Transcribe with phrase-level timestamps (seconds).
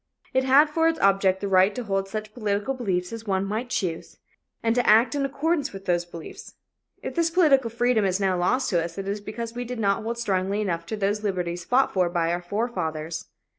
[0.33, 3.69] It had for its object the right to hold such political beliefs as one might
[3.69, 4.17] choose,
[4.63, 6.55] and to act in accordance with those beliefs.
[7.03, 10.01] If this political freedom is now lost to us, it is because we did not
[10.01, 13.27] hold strongly enough to those liberties fought for by our forefathers.